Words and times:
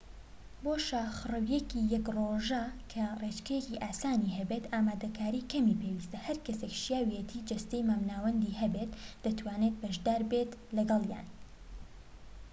بۆ 0.63 0.73
شاخڕەویەکی 0.87 1.81
یەك 1.93 2.05
ڕۆژە 2.17 2.63
کە 2.91 3.03
ڕێچکەیەکی 3.21 3.81
ئاسانی 3.83 4.35
هەبێت 4.39 4.63
ئامادەکاریی 4.73 5.47
کەمی 5.51 5.79
پێویستە 5.81 6.17
هەرکەسێك 6.27 6.73
شیاوێتی 6.83 7.45
جەستەیی 7.49 7.87
مامناوەندی 7.89 8.57
هەبێت 8.61 8.91
دەتوانێت 9.23 9.75
بەشداربێت 9.81 10.51
لەگەڵیان 10.77 11.27